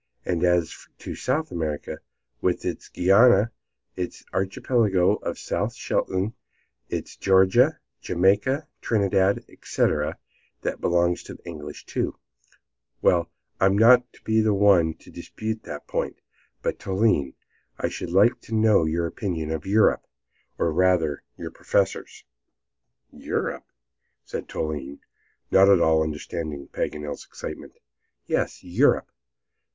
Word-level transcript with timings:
And 0.25 0.43
as 0.43 0.87
to 0.97 1.13
South 1.13 1.51
America, 1.51 1.99
with 2.41 2.65
its 2.65 2.89
Guiana, 2.89 3.51
its 3.95 4.25
archipelago 4.33 5.17
of 5.17 5.37
South 5.37 5.75
Shetland, 5.75 6.33
its 6.89 7.15
Georgia, 7.15 7.77
Jamaica, 8.01 8.67
Trinidad, 8.81 9.45
etc., 9.47 10.17
that 10.63 10.81
belongs 10.81 11.21
to 11.21 11.35
the 11.35 11.45
English, 11.45 11.85
too! 11.85 12.17
Well, 13.03 13.29
I'll 13.59 13.75
not 13.75 14.03
be 14.23 14.41
the 14.41 14.55
one 14.55 14.95
to 14.95 15.11
dispute 15.11 15.61
that 15.65 15.85
point! 15.85 16.17
But, 16.63 16.79
Toline, 16.79 17.35
I 17.77 17.87
should 17.87 18.09
like 18.09 18.41
to 18.41 18.55
know 18.55 18.85
your 18.85 19.05
opinion 19.05 19.51
of 19.51 19.67
Europe, 19.67 20.07
or 20.57 20.73
rather 20.73 21.21
your 21.37 21.51
professor's." 21.51 22.25
"Europe?" 23.11 23.67
said 24.25 24.47
Toline 24.49 25.01
not 25.51 25.69
at 25.69 25.79
all 25.79 26.01
understanding 26.01 26.67
Paganel's 26.69 27.23
excitement. 27.23 27.73
"Yes, 28.25 28.63
Europe! 28.63 29.11